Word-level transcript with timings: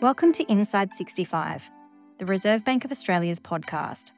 Welcome 0.00 0.32
to 0.32 0.52
Inside 0.52 0.92
65, 0.92 1.70
the 2.18 2.26
Reserve 2.26 2.64
Bank 2.64 2.84
of 2.84 2.90
Australia's 2.90 3.40
podcast, 3.40 4.10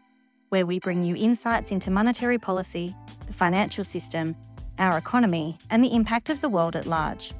where 0.48 0.66
we 0.66 0.80
bring 0.80 1.04
you 1.04 1.14
insights 1.14 1.70
into 1.70 1.90
monetary 1.90 2.38
policy, 2.38 2.96
the 3.26 3.32
financial 3.32 3.84
system, 3.84 4.34
our 4.78 4.98
economy, 4.98 5.58
and 5.70 5.84
the 5.84 5.94
impact 5.94 6.28
of 6.28 6.40
the 6.40 6.48
world 6.48 6.74
at 6.74 6.86
large. 6.86 7.32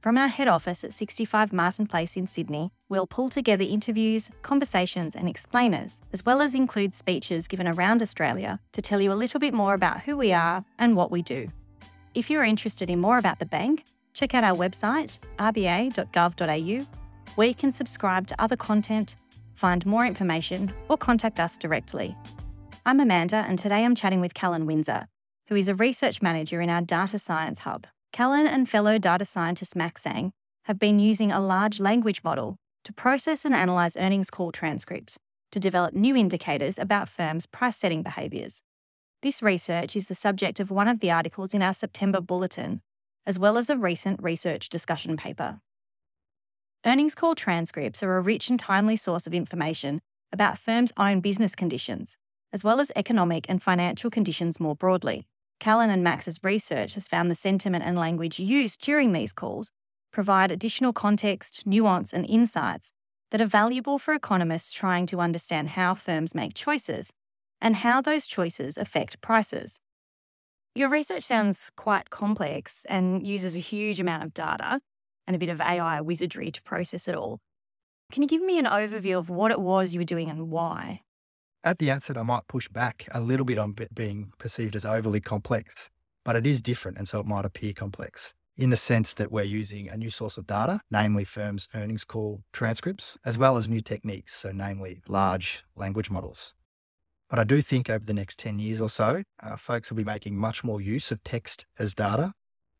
From 0.00 0.16
our 0.16 0.28
head 0.28 0.48
office 0.48 0.84
at 0.84 0.94
65 0.94 1.52
Martin 1.52 1.86
Place 1.86 2.16
in 2.16 2.26
Sydney, 2.26 2.70
we'll 2.88 3.06
pull 3.06 3.28
together 3.28 3.64
interviews, 3.68 4.30
conversations, 4.42 5.16
and 5.16 5.28
explainers, 5.28 6.00
as 6.12 6.24
well 6.24 6.40
as 6.40 6.54
include 6.54 6.94
speeches 6.94 7.48
given 7.48 7.66
around 7.66 8.00
Australia 8.00 8.60
to 8.72 8.80
tell 8.80 9.00
you 9.00 9.12
a 9.12 9.14
little 9.14 9.40
bit 9.40 9.52
more 9.52 9.74
about 9.74 10.02
who 10.02 10.16
we 10.16 10.32
are 10.32 10.64
and 10.78 10.96
what 10.96 11.10
we 11.10 11.20
do. 11.20 11.48
If 12.14 12.30
you're 12.30 12.44
interested 12.44 12.88
in 12.88 13.00
more 13.00 13.18
about 13.18 13.40
the 13.40 13.46
bank, 13.46 13.84
check 14.14 14.32
out 14.34 14.44
our 14.44 14.56
website, 14.56 15.18
rba.gov.au, 15.38 16.86
where 17.36 17.46
you 17.46 17.54
can 17.54 17.72
subscribe 17.72 18.26
to 18.26 18.42
other 18.42 18.56
content, 18.56 19.16
find 19.54 19.86
more 19.86 20.04
information, 20.04 20.72
or 20.88 20.96
contact 20.96 21.38
us 21.38 21.56
directly. 21.56 22.16
I'm 22.84 22.98
Amanda, 22.98 23.44
and 23.48 23.58
today 23.58 23.84
I'm 23.84 23.94
chatting 23.94 24.20
with 24.20 24.34
Callan 24.34 24.66
Windsor, 24.66 25.06
who 25.48 25.54
is 25.54 25.68
a 25.68 25.74
research 25.74 26.20
manager 26.20 26.60
in 26.60 26.70
our 26.70 26.80
Data 26.80 27.18
Science 27.18 27.60
Hub. 27.60 27.86
Callan 28.12 28.46
and 28.46 28.68
fellow 28.68 28.98
data 28.98 29.24
scientist 29.24 29.76
Max 29.76 30.02
Zang 30.02 30.30
have 30.64 30.78
been 30.78 30.98
using 30.98 31.30
a 31.30 31.40
large 31.40 31.78
language 31.78 32.22
model 32.24 32.56
to 32.84 32.92
process 32.92 33.44
and 33.44 33.54
analyse 33.54 33.96
earnings 33.96 34.30
call 34.30 34.50
transcripts 34.50 35.18
to 35.52 35.60
develop 35.60 35.94
new 35.94 36.16
indicators 36.16 36.78
about 36.78 37.08
firms' 37.08 37.46
price 37.46 37.76
setting 37.76 38.02
behaviours. 38.02 38.62
This 39.22 39.42
research 39.42 39.96
is 39.96 40.08
the 40.08 40.14
subject 40.14 40.60
of 40.60 40.70
one 40.70 40.88
of 40.88 41.00
the 41.00 41.10
articles 41.10 41.52
in 41.52 41.62
our 41.62 41.74
September 41.74 42.20
bulletin, 42.20 42.80
as 43.26 43.38
well 43.38 43.58
as 43.58 43.68
a 43.68 43.76
recent 43.76 44.22
research 44.22 44.68
discussion 44.68 45.16
paper. 45.16 45.60
Earnings 46.86 47.16
call 47.16 47.34
transcripts 47.34 48.00
are 48.04 48.16
a 48.16 48.20
rich 48.20 48.48
and 48.48 48.60
timely 48.60 48.94
source 48.96 49.26
of 49.26 49.34
information 49.34 50.00
about 50.32 50.56
firms' 50.56 50.92
own 50.96 51.18
business 51.18 51.56
conditions, 51.56 52.16
as 52.52 52.62
well 52.62 52.78
as 52.78 52.92
economic 52.94 53.44
and 53.48 53.60
financial 53.60 54.08
conditions 54.08 54.60
more 54.60 54.76
broadly. 54.76 55.26
Callan 55.58 55.90
and 55.90 56.04
Max's 56.04 56.38
research 56.44 56.94
has 56.94 57.08
found 57.08 57.28
the 57.28 57.34
sentiment 57.34 57.82
and 57.84 57.98
language 57.98 58.38
used 58.38 58.80
during 58.80 59.10
these 59.10 59.32
calls 59.32 59.72
provide 60.12 60.52
additional 60.52 60.92
context, 60.92 61.66
nuance, 61.66 62.12
and 62.12 62.24
insights 62.26 62.92
that 63.32 63.40
are 63.40 63.46
valuable 63.46 63.98
for 63.98 64.14
economists 64.14 64.72
trying 64.72 65.06
to 65.06 65.18
understand 65.18 65.70
how 65.70 65.92
firms 65.92 66.36
make 66.36 66.54
choices 66.54 67.10
and 67.60 67.74
how 67.74 68.00
those 68.00 68.28
choices 68.28 68.78
affect 68.78 69.20
prices. 69.20 69.80
Your 70.76 70.88
research 70.88 71.24
sounds 71.24 71.72
quite 71.76 72.10
complex 72.10 72.86
and 72.88 73.26
uses 73.26 73.56
a 73.56 73.58
huge 73.58 73.98
amount 73.98 74.22
of 74.22 74.32
data 74.32 74.80
and 75.26 75.36
a 75.36 75.38
bit 75.38 75.48
of 75.48 75.60
AI 75.60 76.00
wizardry 76.00 76.50
to 76.50 76.62
process 76.62 77.08
it 77.08 77.14
all. 77.14 77.40
Can 78.12 78.22
you 78.22 78.28
give 78.28 78.42
me 78.42 78.58
an 78.58 78.66
overview 78.66 79.18
of 79.18 79.28
what 79.28 79.50
it 79.50 79.60
was 79.60 79.92
you 79.92 80.00
were 80.00 80.04
doing 80.04 80.30
and 80.30 80.50
why? 80.50 81.02
At 81.64 81.78
the 81.78 81.90
outset, 81.90 82.16
I 82.16 82.22
might 82.22 82.46
push 82.46 82.68
back 82.68 83.08
a 83.12 83.20
little 83.20 83.44
bit 83.44 83.58
on 83.58 83.74
being 83.92 84.32
perceived 84.38 84.76
as 84.76 84.84
overly 84.84 85.20
complex, 85.20 85.90
but 86.24 86.36
it 86.36 86.46
is 86.46 86.62
different. 86.62 86.98
And 86.98 87.08
so 87.08 87.18
it 87.18 87.26
might 87.26 87.44
appear 87.44 87.72
complex 87.72 88.34
in 88.56 88.70
the 88.70 88.76
sense 88.76 89.12
that 89.14 89.30
we're 89.30 89.44
using 89.44 89.88
a 89.88 89.96
new 89.96 90.08
source 90.08 90.38
of 90.38 90.46
data, 90.46 90.80
namely 90.90 91.24
firms' 91.24 91.68
earnings 91.74 92.04
call 92.04 92.42
transcripts, 92.52 93.18
as 93.24 93.36
well 93.36 93.56
as 93.56 93.68
new 93.68 93.80
techniques, 93.80 94.34
so 94.34 94.50
namely 94.52 95.02
large 95.08 95.64
language 95.74 96.10
models. 96.10 96.54
But 97.28 97.38
I 97.38 97.44
do 97.44 97.60
think 97.60 97.90
over 97.90 98.04
the 98.04 98.14
next 98.14 98.38
10 98.38 98.58
years 98.58 98.80
or 98.80 98.88
so, 98.88 99.24
uh, 99.42 99.56
folks 99.56 99.90
will 99.90 99.96
be 99.96 100.04
making 100.04 100.36
much 100.36 100.62
more 100.62 100.80
use 100.80 101.10
of 101.10 101.22
text 101.24 101.66
as 101.78 101.94
data, 101.94 102.32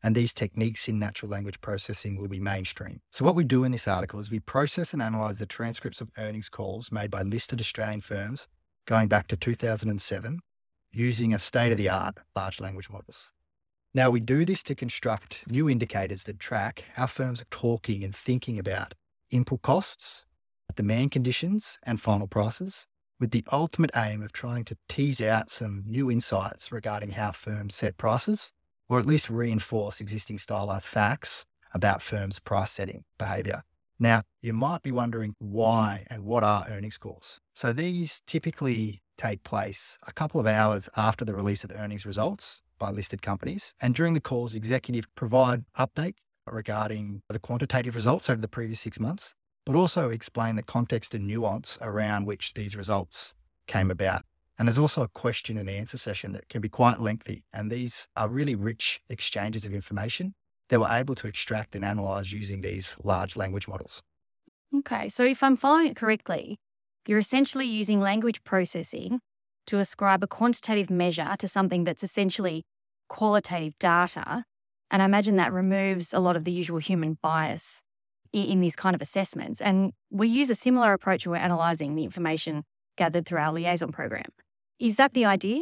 and 0.07 0.15
these 0.15 0.31
techniques 0.31 0.87
in 0.87 0.97
natural 0.97 1.29
language 1.29 1.59
processing 1.59 2.15
will 2.15 2.29
be 2.29 2.39
mainstream. 2.39 3.01
So, 3.11 3.25
what 3.25 3.35
we 3.35 3.43
do 3.43 3.65
in 3.65 3.73
this 3.73 3.89
article 3.89 4.21
is 4.21 4.31
we 4.31 4.39
process 4.39 4.93
and 4.93 5.01
analyze 5.01 5.37
the 5.37 5.45
transcripts 5.45 5.99
of 5.99 6.09
earnings 6.17 6.47
calls 6.47 6.93
made 6.93 7.11
by 7.11 7.23
listed 7.23 7.59
Australian 7.59 7.99
firms 7.99 8.47
going 8.85 9.09
back 9.09 9.27
to 9.27 9.35
2007 9.35 10.39
using 10.93 11.33
a 11.33 11.39
state 11.39 11.73
of 11.73 11.77
the 11.77 11.89
art 11.89 12.19
large 12.37 12.61
language 12.61 12.89
models. 12.89 13.33
Now, 13.93 14.09
we 14.09 14.21
do 14.21 14.45
this 14.45 14.63
to 14.63 14.75
construct 14.75 15.43
new 15.45 15.69
indicators 15.69 16.23
that 16.23 16.39
track 16.39 16.85
how 16.93 17.07
firms 17.07 17.41
are 17.41 17.51
talking 17.51 18.05
and 18.05 18.15
thinking 18.15 18.57
about 18.57 18.93
input 19.29 19.61
costs, 19.61 20.25
demand 20.77 21.11
conditions, 21.11 21.79
and 21.83 21.99
final 21.99 22.27
prices, 22.27 22.87
with 23.19 23.31
the 23.31 23.43
ultimate 23.51 23.91
aim 23.93 24.23
of 24.23 24.31
trying 24.31 24.63
to 24.63 24.77
tease 24.87 25.19
out 25.19 25.49
some 25.49 25.83
new 25.85 26.09
insights 26.09 26.71
regarding 26.71 27.11
how 27.11 27.33
firms 27.33 27.75
set 27.75 27.97
prices, 27.97 28.53
or 28.89 28.99
at 28.99 29.05
least 29.05 29.29
reinforce 29.29 29.99
existing 29.99 30.37
stylized 30.37 30.85
facts 30.85 31.45
about 31.73 32.01
firms' 32.01 32.39
price 32.39 32.71
setting 32.71 33.03
behavior. 33.17 33.63
Now, 33.99 34.23
you 34.41 34.53
might 34.53 34.83
be 34.83 34.91
wondering 34.91 35.33
why 35.39 36.05
and 36.09 36.23
what 36.23 36.43
are 36.43 36.67
earnings 36.69 36.97
calls. 36.97 37.39
So 37.53 37.73
these 37.73 38.21
typically 38.27 39.01
take 39.17 39.43
place 39.43 39.97
a 40.07 40.13
couple 40.13 40.39
of 40.39 40.45
hours 40.45 40.89
after 40.95 41.25
the 41.25 41.33
release 41.33 41.63
of 41.63 41.71
earnings 41.71 42.05
results 42.05 42.61
by 42.77 42.91
listed 42.91 43.21
companies. 43.23 43.73
And 43.81 43.95
during 43.95 44.13
the 44.13 44.21
calls, 44.21 44.53
executives 44.53 45.07
provide 45.15 45.65
updates 45.77 46.21
regarding 46.45 47.23
the 47.27 47.39
quantitative 47.39 47.95
results 47.95 48.29
over 48.29 48.39
the 48.39 48.47
previous 48.47 48.79
six 48.79 48.99
months, 48.99 49.33
but 49.65 49.75
also 49.75 50.09
explain 50.09 50.55
the 50.55 50.63
context 50.63 51.13
and 51.13 51.27
nuance 51.27 51.77
around 51.81 52.25
which 52.25 52.53
these 52.53 52.75
results 52.75 53.33
came 53.65 53.91
about. 53.91 54.23
And 54.57 54.67
there's 54.67 54.77
also 54.77 55.03
a 55.03 55.07
question 55.07 55.57
and 55.57 55.69
answer 55.69 55.97
session 55.97 56.31
that 56.33 56.49
can 56.49 56.61
be 56.61 56.69
quite 56.69 56.99
lengthy. 56.99 57.43
And 57.53 57.71
these 57.71 58.07
are 58.15 58.27
really 58.27 58.55
rich 58.55 59.01
exchanges 59.09 59.65
of 59.65 59.73
information 59.73 60.33
that 60.69 60.79
we're 60.79 60.91
able 60.91 61.15
to 61.15 61.27
extract 61.27 61.75
and 61.75 61.85
analyze 61.85 62.33
using 62.33 62.61
these 62.61 62.95
large 63.03 63.35
language 63.35 63.67
models. 63.67 64.01
Okay, 64.75 65.09
so 65.09 65.23
if 65.23 65.43
I'm 65.43 65.55
following 65.55 65.87
it 65.87 65.95
correctly, 65.95 66.57
you're 67.05 67.19
essentially 67.19 67.65
using 67.65 68.01
language 68.01 68.43
processing 68.43 69.19
to 69.67 69.77
ascribe 69.79 70.23
a 70.23 70.27
quantitative 70.27 70.89
measure 70.89 71.35
to 71.39 71.47
something 71.47 71.83
that's 71.83 72.03
essentially 72.03 72.65
qualitative 73.07 73.77
data. 73.79 74.43
And 74.89 75.01
I 75.01 75.05
imagine 75.05 75.35
that 75.37 75.53
removes 75.53 76.13
a 76.13 76.19
lot 76.19 76.35
of 76.35 76.43
the 76.43 76.51
usual 76.51 76.79
human 76.79 77.17
bias 77.21 77.83
in 78.33 78.59
these 78.59 78.75
kind 78.75 78.95
of 78.95 79.01
assessments. 79.01 79.61
And 79.61 79.93
we 80.09 80.27
use 80.27 80.49
a 80.49 80.55
similar 80.55 80.93
approach 80.93 81.25
when 81.25 81.39
we're 81.39 81.45
analysing 81.45 81.95
the 81.95 82.03
information 82.03 82.63
gathered 82.97 83.25
through 83.25 83.39
our 83.39 83.53
liaison 83.53 83.91
program. 83.91 84.25
Is 84.79 84.97
that 84.97 85.13
the 85.13 85.25
idea? 85.25 85.61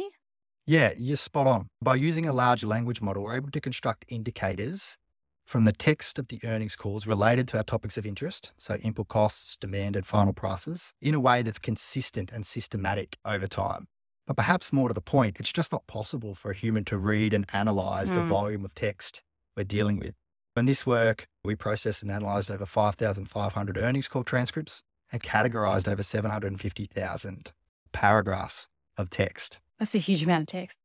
Yeah, 0.66 0.92
you're 0.94 1.16
spot 1.16 1.46
on. 1.46 1.68
By 1.80 1.94
using 1.94 2.26
a 2.26 2.34
large 2.34 2.62
language 2.62 3.00
model, 3.00 3.22
we're 3.22 3.36
able 3.36 3.50
to 3.52 3.60
construct 3.62 4.04
indicators 4.08 4.98
from 5.46 5.64
the 5.64 5.72
text 5.72 6.18
of 6.18 6.28
the 6.28 6.38
earnings 6.44 6.76
calls 6.76 7.06
related 7.06 7.48
to 7.48 7.56
our 7.56 7.62
topics 7.62 7.96
of 7.96 8.04
interest, 8.04 8.52
so 8.58 8.74
input 8.76 9.08
costs, 9.08 9.56
demand, 9.56 9.96
and 9.96 10.04
final 10.04 10.34
prices, 10.34 10.92
in 11.00 11.14
a 11.14 11.20
way 11.20 11.40
that's 11.40 11.58
consistent 11.58 12.30
and 12.30 12.44
systematic 12.44 13.16
over 13.24 13.46
time. 13.46 13.86
But 14.26 14.36
perhaps 14.36 14.70
more 14.70 14.88
to 14.88 14.94
the 14.94 15.00
point, 15.00 15.40
it's 15.40 15.52
just 15.52 15.72
not 15.72 15.86
possible 15.86 16.34
for 16.34 16.50
a 16.50 16.54
human 16.54 16.84
to 16.86 16.98
read 16.98 17.32
and 17.32 17.46
analyze 17.54 18.10
mm. 18.10 18.16
the 18.16 18.22
hmm. 18.22 18.28
volume 18.28 18.64
of 18.66 18.74
text 18.74 19.22
we're 19.56 19.64
dealing 19.64 19.98
with. 19.98 20.14
In 20.58 20.66
this 20.66 20.84
work, 20.84 21.26
we 21.42 21.54
processed 21.54 22.02
and 22.02 22.10
analyzed 22.10 22.50
over 22.50 22.66
5,500 22.66 23.78
earnings 23.78 24.08
call 24.08 24.24
transcripts 24.24 24.82
and 25.10 25.22
categorized 25.22 25.88
over 25.88 26.02
750,000 26.02 27.52
paragraphs 27.92 28.68
of 28.96 29.10
text. 29.10 29.60
That's 29.78 29.94
a 29.94 29.98
huge 29.98 30.22
amount 30.22 30.42
of 30.42 30.46
text. 30.48 30.78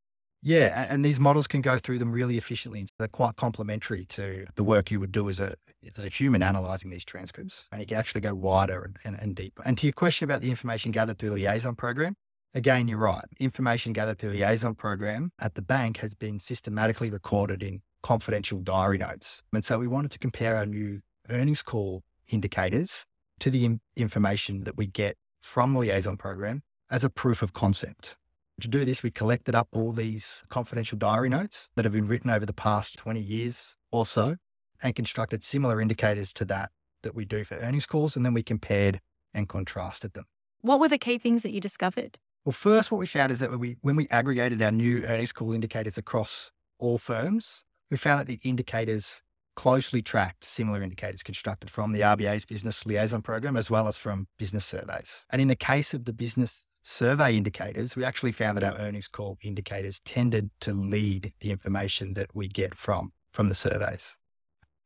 Yeah, 0.43 0.87
and 0.89 1.05
these 1.05 1.19
models 1.19 1.45
can 1.45 1.61
go 1.61 1.77
through 1.77 1.99
them 1.99 2.11
really 2.11 2.35
efficiently. 2.35 2.87
They're 2.97 3.07
quite 3.07 3.35
complementary 3.35 4.05
to 4.05 4.47
the 4.55 4.63
work 4.63 4.89
you 4.89 4.99
would 4.99 5.11
do 5.11 5.29
as 5.29 5.39
a 5.39 5.53
as 5.95 6.03
a 6.03 6.09
human 6.09 6.41
analyzing 6.41 6.89
these 6.89 7.05
transcripts, 7.05 7.67
and 7.71 7.79
you 7.79 7.85
can 7.85 7.97
actually 7.97 8.21
go 8.21 8.33
wider 8.33 8.83
and, 8.83 8.97
and, 9.03 9.21
and 9.21 9.35
deeper. 9.35 9.61
And 9.65 9.77
to 9.77 9.85
your 9.85 9.93
question 9.93 10.25
about 10.25 10.41
the 10.41 10.49
information 10.49 10.91
gathered 10.91 11.19
through 11.19 11.29
the 11.29 11.35
liaison 11.35 11.75
program, 11.75 12.15
again, 12.55 12.87
you're 12.87 12.97
right. 12.97 13.23
Information 13.39 13.93
gathered 13.93 14.17
through 14.17 14.31
the 14.31 14.37
liaison 14.37 14.73
program 14.73 15.31
at 15.39 15.53
the 15.53 15.61
bank 15.61 15.97
has 15.97 16.15
been 16.15 16.39
systematically 16.39 17.11
recorded 17.11 17.61
in 17.61 17.81
confidential 18.01 18.61
diary 18.61 18.97
notes, 18.97 19.43
and 19.53 19.63
so 19.63 19.77
we 19.77 19.87
wanted 19.87 20.11
to 20.11 20.19
compare 20.19 20.57
our 20.57 20.65
new 20.65 21.01
earnings 21.29 21.61
call 21.61 22.01
indicators 22.29 23.05
to 23.39 23.51
the 23.51 23.77
information 23.95 24.63
that 24.63 24.75
we 24.75 24.87
get 24.87 25.17
from 25.41 25.73
the 25.73 25.79
liaison 25.79 26.17
program 26.17 26.63
as 26.91 27.03
a 27.03 27.09
proof 27.09 27.41
of 27.41 27.53
concept. 27.53 28.17
To 28.59 28.67
do 28.67 28.85
this, 28.85 29.01
we 29.01 29.09
collected 29.09 29.55
up 29.55 29.69
all 29.71 29.93
these 29.93 30.43
confidential 30.49 30.97
diary 30.97 31.29
notes 31.29 31.69
that 31.75 31.85
have 31.85 31.93
been 31.93 32.07
written 32.07 32.29
over 32.29 32.45
the 32.45 32.53
past 32.53 32.97
20 32.97 33.19
years 33.19 33.75
or 33.91 34.05
so 34.05 34.35
and 34.83 34.93
constructed 34.93 35.41
similar 35.41 35.81
indicators 35.81 36.33
to 36.33 36.45
that 36.45 36.69
that 37.01 37.15
we 37.15 37.25
do 37.25 37.43
for 37.43 37.55
earnings 37.55 37.87
calls. 37.87 38.15
And 38.15 38.23
then 38.23 38.33
we 38.33 38.43
compared 38.43 38.99
and 39.33 39.49
contrasted 39.49 40.13
them. 40.13 40.25
What 40.59 40.79
were 40.79 40.89
the 40.89 40.99
key 40.99 41.17
things 41.17 41.41
that 41.41 41.51
you 41.51 41.61
discovered? 41.61 42.19
Well, 42.45 42.53
first, 42.53 42.91
what 42.91 42.99
we 42.99 43.07
found 43.07 43.31
is 43.31 43.39
that 43.39 43.49
when 43.49 43.59
we, 43.59 43.77
when 43.81 43.95
we 43.95 44.07
aggregated 44.09 44.61
our 44.61 44.71
new 44.71 45.03
earnings 45.05 45.31
call 45.31 45.53
indicators 45.53 45.97
across 45.97 46.51
all 46.77 46.97
firms, 46.97 47.65
we 47.89 47.97
found 47.97 48.19
that 48.19 48.27
the 48.27 48.39
indicators 48.43 49.23
closely 49.55 50.01
tracked 50.01 50.43
similar 50.43 50.81
indicators 50.81 51.23
constructed 51.23 51.69
from 51.69 51.91
the 51.91 52.01
RBA's 52.01 52.45
business 52.45 52.85
liaison 52.85 53.21
program 53.21 53.57
as 53.57 53.69
well 53.69 53.87
as 53.87 53.97
from 53.97 54.27
business 54.37 54.65
surveys. 54.65 55.25
And 55.31 55.41
in 55.41 55.47
the 55.47 55.55
case 55.55 55.93
of 55.93 56.05
the 56.05 56.13
business 56.13 56.67
survey 56.83 57.35
indicators, 57.35 57.95
we 57.95 58.03
actually 58.03 58.31
found 58.31 58.57
that 58.57 58.63
our 58.63 58.77
earnings 58.77 59.07
call 59.07 59.37
indicators 59.41 59.99
tended 60.05 60.49
to 60.61 60.73
lead 60.73 61.33
the 61.41 61.51
information 61.51 62.13
that 62.13 62.33
we 62.33 62.47
get 62.47 62.75
from, 62.75 63.11
from 63.33 63.49
the 63.49 63.55
surveys. 63.55 64.17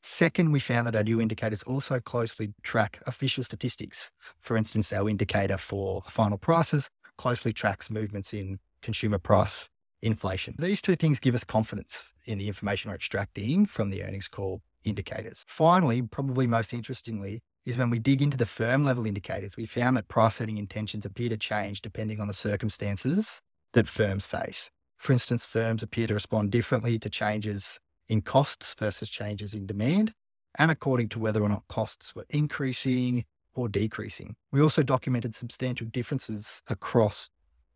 Second, 0.03 0.51
we 0.51 0.59
found 0.59 0.85
that 0.85 0.95
our 0.95 1.03
new 1.03 1.19
indicators 1.19 1.63
also 1.63 1.99
closely 1.99 2.53
track 2.61 3.01
official 3.07 3.43
statistics. 3.43 4.11
For 4.39 4.55
instance, 4.55 4.93
our 4.93 5.09
indicator 5.09 5.57
for 5.57 6.01
final 6.03 6.37
prices 6.37 6.89
closely 7.17 7.53
tracks 7.53 7.89
movements 7.89 8.33
in 8.33 8.59
consumer 8.81 9.17
price 9.17 9.69
inflation. 10.01 10.55
These 10.59 10.81
two 10.81 10.95
things 10.95 11.19
give 11.19 11.35
us 11.35 11.43
confidence 11.43 12.13
in 12.25 12.37
the 12.37 12.47
information 12.47 12.89
we're 12.89 12.95
extracting 12.95 13.65
from 13.65 13.89
the 13.89 14.03
earnings 14.03 14.27
call 14.27 14.61
indicators. 14.83 15.43
Finally, 15.47 16.03
probably 16.03 16.47
most 16.47 16.73
interestingly, 16.73 17.41
is 17.65 17.77
when 17.77 17.89
we 17.89 17.99
dig 17.99 18.21
into 18.21 18.37
the 18.37 18.45
firm 18.45 18.83
level 18.83 19.05
indicators, 19.05 19.57
we 19.57 19.65
found 19.65 19.97
that 19.97 20.07
price 20.07 20.35
setting 20.35 20.57
intentions 20.57 21.05
appear 21.05 21.29
to 21.29 21.37
change 21.37 21.81
depending 21.81 22.19
on 22.19 22.27
the 22.27 22.33
circumstances 22.33 23.41
that 23.73 23.87
firms 23.87 24.27
face. 24.27 24.69
For 24.97 25.13
instance, 25.13 25.45
firms 25.45 25.83
appear 25.83 26.07
to 26.07 26.13
respond 26.13 26.51
differently 26.51 26.99
to 26.99 27.09
changes 27.09 27.79
in 28.07 28.21
costs 28.21 28.75
versus 28.77 29.09
changes 29.09 29.53
in 29.53 29.65
demand, 29.65 30.13
and 30.57 30.71
according 30.71 31.09
to 31.09 31.19
whether 31.19 31.41
or 31.41 31.49
not 31.49 31.67
costs 31.67 32.15
were 32.15 32.25
increasing 32.29 33.25
or 33.55 33.67
decreasing. 33.67 34.35
We 34.51 34.61
also 34.61 34.83
documented 34.83 35.33
substantial 35.33 35.87
differences 35.87 36.61
across 36.69 37.29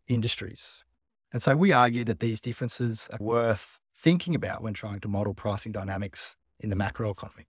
industries. 0.08 0.84
And 1.32 1.42
so 1.42 1.56
we 1.56 1.72
argue 1.72 2.04
that 2.04 2.20
these 2.20 2.40
differences 2.40 3.08
are 3.12 3.18
worth 3.20 3.80
thinking 3.94 4.34
about 4.34 4.62
when 4.62 4.74
trying 4.74 5.00
to 5.00 5.08
model 5.08 5.34
pricing 5.34 5.72
dynamics 5.72 6.36
in 6.58 6.70
the 6.70 6.76
macroeconomy. 6.76 7.46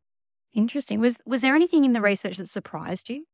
Interesting. 0.53 0.99
Was 0.99 1.21
was 1.25 1.41
there 1.41 1.55
anything 1.55 1.85
in 1.85 1.93
the 1.93 2.01
research 2.01 2.37
that 2.37 2.47
surprised 2.47 3.09
you? 3.09 3.25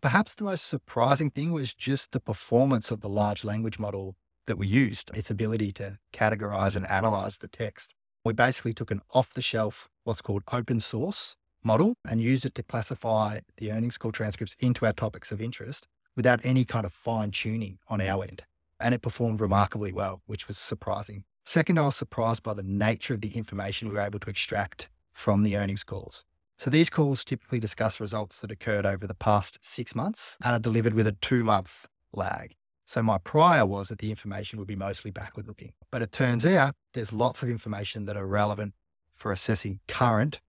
Perhaps 0.00 0.34
the 0.34 0.44
most 0.44 0.66
surprising 0.66 1.30
thing 1.30 1.52
was 1.52 1.74
just 1.74 2.12
the 2.12 2.20
performance 2.20 2.90
of 2.90 3.02
the 3.02 3.08
large 3.08 3.44
language 3.44 3.78
model 3.78 4.16
that 4.46 4.58
we 4.58 4.66
used, 4.66 5.10
its 5.14 5.30
ability 5.30 5.72
to 5.72 5.98
categorize 6.12 6.74
and 6.74 6.88
analyze 6.90 7.38
the 7.38 7.48
text. 7.48 7.94
We 8.24 8.32
basically 8.32 8.72
took 8.72 8.90
an 8.90 9.02
off 9.12 9.34
the 9.34 9.42
shelf, 9.42 9.88
what's 10.04 10.22
called 10.22 10.42
open 10.52 10.80
source 10.80 11.36
model, 11.62 11.94
and 12.08 12.20
used 12.20 12.44
it 12.44 12.54
to 12.56 12.62
classify 12.62 13.40
the 13.58 13.70
earnings 13.70 13.98
call 13.98 14.10
transcripts 14.10 14.56
into 14.58 14.86
our 14.86 14.92
topics 14.92 15.30
of 15.30 15.40
interest 15.40 15.86
without 16.16 16.44
any 16.44 16.64
kind 16.64 16.84
of 16.84 16.92
fine 16.92 17.30
tuning 17.30 17.78
on 17.88 18.00
our 18.00 18.24
end. 18.24 18.42
And 18.82 18.94
it 18.94 19.02
performed 19.02 19.40
remarkably 19.40 19.92
well, 19.92 20.22
which 20.26 20.48
was 20.48 20.58
surprising. 20.58 21.24
Second, 21.44 21.78
I 21.78 21.86
was 21.86 21.96
surprised 21.96 22.42
by 22.42 22.54
the 22.54 22.62
nature 22.62 23.14
of 23.14 23.20
the 23.20 23.36
information 23.36 23.88
we 23.88 23.94
were 23.94 24.00
able 24.00 24.20
to 24.20 24.30
extract 24.30 24.88
from 25.12 25.42
the 25.42 25.56
earnings 25.56 25.84
calls. 25.84 26.24
So 26.58 26.70
these 26.70 26.90
calls 26.90 27.24
typically 27.24 27.58
discuss 27.58 28.00
results 28.00 28.40
that 28.40 28.52
occurred 28.52 28.86
over 28.86 29.06
the 29.06 29.14
past 29.14 29.58
six 29.60 29.94
months 29.94 30.36
and 30.44 30.54
are 30.54 30.60
delivered 30.60 30.94
with 30.94 31.06
a 31.06 31.12
two 31.12 31.42
month 31.42 31.86
lag. 32.12 32.54
So 32.84 33.02
my 33.02 33.18
prior 33.18 33.64
was 33.64 33.88
that 33.88 33.98
the 33.98 34.10
information 34.10 34.58
would 34.58 34.68
be 34.68 34.76
mostly 34.76 35.10
backward 35.10 35.48
looking. 35.48 35.72
But 35.90 36.02
it 36.02 36.12
turns 36.12 36.44
out 36.44 36.74
there's 36.92 37.12
lots 37.12 37.42
of 37.42 37.48
information 37.48 38.04
that 38.04 38.16
are 38.16 38.26
relevant 38.26 38.74
for 39.12 39.32
assessing 39.32 39.80
current 39.88 40.40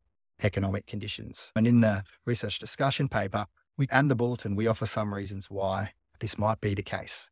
economic 0.44 0.85
conditions. 0.85 1.51
And 1.56 1.65
in 1.65 1.81
the 1.81 2.03
research 2.25 2.59
discussion 2.59 3.07
paper 3.07 3.45
we, 3.77 3.88
and 3.91 4.09
the 4.12 4.15
bulletin, 4.15 4.56
we 4.56 4.68
offer 4.68 4.85
some 4.85 5.13
reasons 5.13 5.50
why 5.50 5.94
this 6.19 6.38
might 6.38 6.62
be 6.62 6.74
the 6.74 6.83
case. 6.83 7.30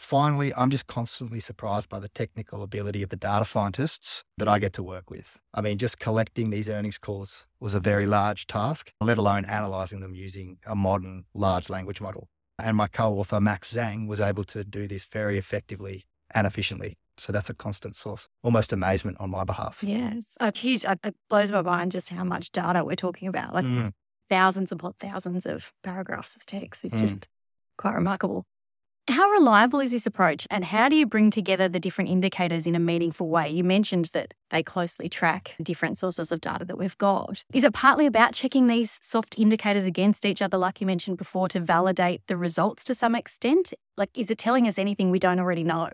Finally, 0.00 0.52
I'm 0.54 0.70
just 0.70 0.86
constantly 0.86 1.40
surprised 1.40 1.90
by 1.90 2.00
the 2.00 2.08
technical 2.08 2.62
ability 2.62 3.02
of 3.02 3.10
the 3.10 3.16
data 3.16 3.44
scientists 3.44 4.24
that 4.38 4.48
I 4.48 4.58
get 4.58 4.72
to 4.72 4.82
work 4.82 5.10
with. 5.10 5.38
I 5.52 5.60
mean, 5.60 5.76
just 5.76 5.98
collecting 5.98 6.48
these 6.48 6.70
earnings 6.70 6.96
calls 6.96 7.46
was 7.60 7.74
a 7.74 7.80
very 7.80 8.06
large 8.06 8.46
task, 8.46 8.92
let 9.02 9.18
alone 9.18 9.44
analyzing 9.44 10.00
them 10.00 10.14
using 10.14 10.56
a 10.66 10.74
modern 10.74 11.26
large 11.34 11.68
language 11.68 12.00
model. 12.00 12.28
And 12.58 12.78
my 12.78 12.86
co 12.86 13.12
author, 13.18 13.42
Max 13.42 13.74
Zang, 13.74 14.08
was 14.08 14.20
able 14.20 14.42
to 14.44 14.64
do 14.64 14.88
this 14.88 15.04
very 15.04 15.36
effectively 15.36 16.06
and 16.34 16.46
efficiently. 16.46 16.96
So 17.18 17.30
that's 17.30 17.50
a 17.50 17.54
constant 17.54 17.94
source, 17.94 18.26
almost 18.42 18.72
amazement 18.72 19.18
on 19.20 19.28
my 19.28 19.44
behalf. 19.44 19.80
Yes, 19.82 20.38
it's 20.40 20.60
huge. 20.60 20.82
It 20.82 21.14
blows 21.28 21.52
my 21.52 21.60
mind 21.60 21.92
just 21.92 22.08
how 22.08 22.24
much 22.24 22.52
data 22.52 22.86
we're 22.86 22.96
talking 22.96 23.28
about 23.28 23.52
like 23.52 23.66
mm. 23.66 23.92
thousands 24.30 24.72
upon 24.72 24.94
thousands 24.98 25.44
of 25.44 25.74
paragraphs 25.84 26.36
of 26.36 26.46
text. 26.46 26.86
It's 26.86 26.94
mm. 26.94 27.00
just 27.00 27.28
quite 27.76 27.94
remarkable. 27.94 28.46
How 29.08 29.28
reliable 29.30 29.80
is 29.80 29.90
this 29.90 30.06
approach 30.06 30.46
and 30.50 30.64
how 30.64 30.88
do 30.88 30.94
you 30.94 31.04
bring 31.04 31.30
together 31.30 31.68
the 31.68 31.80
different 31.80 32.10
indicators 32.10 32.66
in 32.66 32.76
a 32.76 32.78
meaningful 32.78 33.28
way? 33.28 33.48
You 33.48 33.64
mentioned 33.64 34.06
that 34.12 34.34
they 34.50 34.62
closely 34.62 35.08
track 35.08 35.56
different 35.60 35.98
sources 35.98 36.30
of 36.30 36.40
data 36.40 36.64
that 36.66 36.78
we've 36.78 36.96
got. 36.98 37.44
Is 37.52 37.64
it 37.64 37.74
partly 37.74 38.06
about 38.06 38.34
checking 38.34 38.66
these 38.66 38.98
soft 39.02 39.38
indicators 39.38 39.84
against 39.84 40.24
each 40.24 40.40
other, 40.40 40.56
like 40.56 40.80
you 40.80 40.86
mentioned 40.86 41.18
before, 41.18 41.48
to 41.48 41.60
validate 41.60 42.22
the 42.28 42.36
results 42.36 42.84
to 42.84 42.94
some 42.94 43.14
extent? 43.16 43.74
Like, 43.96 44.10
is 44.16 44.30
it 44.30 44.38
telling 44.38 44.68
us 44.68 44.78
anything 44.78 45.10
we 45.10 45.18
don't 45.18 45.40
already 45.40 45.64
know? 45.64 45.90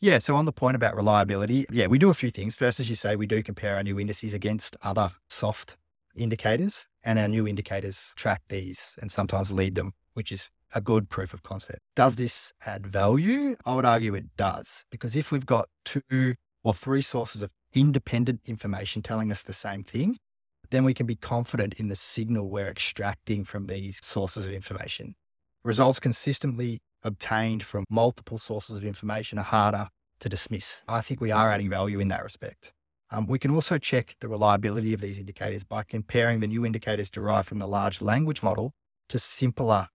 Yeah, 0.00 0.18
so 0.18 0.34
on 0.36 0.44
the 0.44 0.52
point 0.52 0.76
about 0.76 0.96
reliability, 0.96 1.66
yeah, 1.70 1.86
we 1.88 1.98
do 1.98 2.08
a 2.08 2.14
few 2.14 2.30
things. 2.30 2.54
First, 2.54 2.80
as 2.80 2.88
you 2.88 2.94
say, 2.94 3.16
we 3.16 3.26
do 3.26 3.42
compare 3.42 3.76
our 3.76 3.82
new 3.82 3.98
indices 4.00 4.32
against 4.32 4.76
other 4.82 5.10
soft 5.28 5.76
indicators, 6.16 6.86
and 7.04 7.18
our 7.18 7.28
new 7.28 7.46
indicators 7.46 8.12
track 8.16 8.42
these 8.48 8.96
and 9.02 9.10
sometimes 9.10 9.52
lead 9.52 9.74
them, 9.74 9.92
which 10.18 10.32
is 10.32 10.50
a 10.74 10.80
good 10.80 11.08
proof 11.08 11.32
of 11.32 11.44
concept. 11.44 11.78
Does 11.94 12.16
this 12.16 12.52
add 12.66 12.84
value? 12.84 13.54
I 13.64 13.76
would 13.76 13.84
argue 13.84 14.16
it 14.16 14.36
does, 14.36 14.84
because 14.90 15.14
if 15.14 15.30
we've 15.30 15.46
got 15.46 15.68
two 15.84 16.34
or 16.64 16.74
three 16.74 17.02
sources 17.02 17.40
of 17.40 17.52
independent 17.72 18.40
information 18.44 19.00
telling 19.00 19.30
us 19.30 19.42
the 19.42 19.52
same 19.52 19.84
thing, 19.84 20.18
then 20.70 20.82
we 20.82 20.92
can 20.92 21.06
be 21.06 21.14
confident 21.14 21.74
in 21.74 21.86
the 21.86 21.94
signal 21.94 22.50
we're 22.50 22.66
extracting 22.66 23.44
from 23.44 23.68
these 23.68 24.04
sources 24.04 24.44
of 24.44 24.50
information. 24.50 25.14
Results 25.62 26.00
consistently 26.00 26.80
obtained 27.04 27.62
from 27.62 27.84
multiple 27.88 28.38
sources 28.38 28.76
of 28.76 28.84
information 28.84 29.38
are 29.38 29.44
harder 29.44 29.86
to 30.18 30.28
dismiss. 30.28 30.82
I 30.88 31.00
think 31.00 31.20
we 31.20 31.30
are 31.30 31.52
adding 31.52 31.70
value 31.70 32.00
in 32.00 32.08
that 32.08 32.24
respect. 32.24 32.72
Um, 33.12 33.28
we 33.28 33.38
can 33.38 33.52
also 33.52 33.78
check 33.78 34.16
the 34.20 34.26
reliability 34.26 34.92
of 34.94 35.00
these 35.00 35.20
indicators 35.20 35.62
by 35.62 35.84
comparing 35.84 36.40
the 36.40 36.48
new 36.48 36.66
indicators 36.66 37.08
derived 37.08 37.46
from 37.46 37.60
the 37.60 37.68
large 37.68 38.02
language 38.02 38.42
model 38.42 38.72
to 39.10 39.18
simpler 39.18 39.88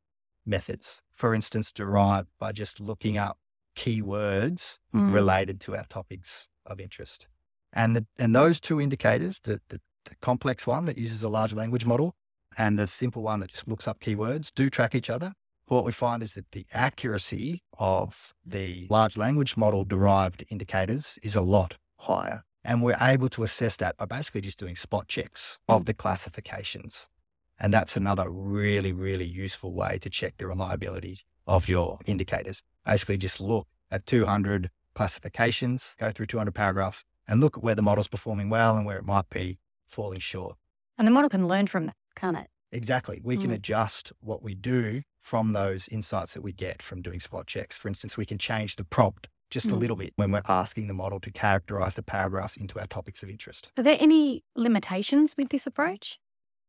methods, 0.45 1.01
for 1.11 1.33
instance, 1.33 1.71
derived 1.71 2.29
by 2.39 2.51
just 2.51 2.79
looking 2.79 3.17
up 3.17 3.37
keywords 3.75 4.79
mm. 4.93 5.13
related 5.13 5.59
to 5.61 5.75
our 5.75 5.85
topics 5.85 6.47
of 6.65 6.79
interest. 6.79 7.27
And, 7.71 7.95
the, 7.95 8.05
and 8.19 8.35
those 8.35 8.59
two 8.59 8.79
indicators, 8.79 9.39
the, 9.43 9.59
the, 9.69 9.81
the 10.05 10.15
complex 10.21 10.67
one 10.67 10.85
that 10.85 10.97
uses 10.97 11.23
a 11.23 11.29
large 11.29 11.53
language 11.53 11.85
model 11.85 12.15
and 12.57 12.77
the 12.77 12.87
simple 12.87 13.23
one 13.23 13.39
that 13.39 13.49
just 13.49 13.67
looks 13.67 13.87
up 13.87 13.99
keywords, 13.99 14.51
do 14.53 14.69
track 14.69 14.93
each 14.93 15.09
other. 15.09 15.33
What 15.67 15.85
we 15.85 15.91
find 15.91 16.21
is 16.21 16.33
that 16.33 16.51
the 16.51 16.67
accuracy 16.71 17.63
of 17.79 18.33
the 18.45 18.85
large 18.89 19.17
language 19.17 19.57
model 19.57 19.85
derived 19.85 20.45
indicators 20.49 21.17
is 21.23 21.35
a 21.35 21.41
lot 21.41 21.77
higher. 21.97 22.43
And 22.63 22.81
we're 22.81 22.97
able 23.01 23.29
to 23.29 23.43
assess 23.43 23.75
that 23.77 23.97
by 23.97 24.05
basically 24.05 24.41
just 24.41 24.59
doing 24.59 24.75
spot 24.75 25.07
checks 25.07 25.59
of 25.67 25.85
the 25.85 25.93
classifications. 25.93 27.09
And 27.59 27.73
that's 27.73 27.95
another 27.95 28.29
really, 28.29 28.91
really 28.91 29.25
useful 29.25 29.73
way 29.73 29.99
to 30.01 30.09
check 30.09 30.35
the 30.37 30.47
reliability 30.47 31.19
of 31.47 31.67
your 31.67 31.99
indicators. 32.05 32.63
Basically, 32.85 33.17
just 33.17 33.39
look 33.39 33.67
at 33.91 34.05
200 34.05 34.69
classifications, 34.95 35.95
go 35.99 36.11
through 36.11 36.27
200 36.27 36.53
paragraphs, 36.53 37.05
and 37.27 37.39
look 37.39 37.57
at 37.57 37.63
where 37.63 37.75
the 37.75 37.81
model's 37.81 38.07
performing 38.07 38.49
well 38.49 38.75
and 38.75 38.85
where 38.85 38.97
it 38.97 39.05
might 39.05 39.29
be 39.29 39.59
falling 39.87 40.19
short. 40.19 40.57
And 40.97 41.07
the 41.07 41.11
model 41.11 41.29
can 41.29 41.47
learn 41.47 41.67
from 41.67 41.87
that, 41.87 41.95
can't 42.15 42.37
it? 42.37 42.47
Exactly. 42.71 43.21
We 43.23 43.37
mm. 43.37 43.41
can 43.41 43.51
adjust 43.51 44.11
what 44.19 44.41
we 44.41 44.55
do 44.55 45.03
from 45.19 45.53
those 45.53 45.87
insights 45.87 46.33
that 46.33 46.41
we 46.41 46.51
get 46.51 46.81
from 46.81 47.01
doing 47.01 47.19
spot 47.19 47.47
checks. 47.47 47.77
For 47.77 47.87
instance, 47.87 48.17
we 48.17 48.25
can 48.25 48.37
change 48.37 48.75
the 48.75 48.83
prompt 48.83 49.27
just 49.49 49.67
mm. 49.67 49.73
a 49.73 49.75
little 49.75 49.95
bit 49.95 50.13
when 50.15 50.31
we're 50.31 50.41
asking 50.47 50.87
the 50.87 50.93
model 50.93 51.19
to 51.19 51.31
characterize 51.31 51.93
the 51.93 52.01
paragraphs 52.01 52.57
into 52.57 52.79
our 52.79 52.87
topics 52.87 53.21
of 53.21 53.29
interest. 53.29 53.69
Are 53.77 53.83
there 53.83 53.97
any 53.99 54.43
limitations 54.55 55.35
with 55.37 55.49
this 55.49 55.67
approach? 55.67 56.19